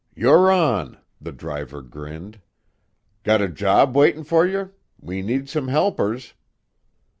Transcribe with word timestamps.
"You're 0.15 0.51
on!" 0.51 0.97
The 1.21 1.31
driver 1.31 1.83
grinned. 1.83 2.41
"Got 3.21 3.39
a 3.39 3.47
job 3.47 3.95
waitin' 3.95 4.23
for 4.23 4.47
yer? 4.47 4.73
We 4.99 5.21
need 5.21 5.47
some 5.47 5.67
helpers." 5.67 6.33